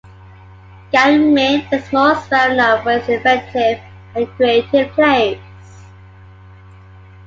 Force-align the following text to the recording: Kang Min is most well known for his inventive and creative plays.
Kang 0.91 1.31
Min 1.31 1.61
is 1.71 1.93
most 1.93 2.31
well 2.31 2.55
known 2.55 2.81
for 2.83 2.93
his 2.93 3.07
inventive 3.07 3.79
and 4.15 4.27
creative 4.35 4.89
plays. 4.93 5.37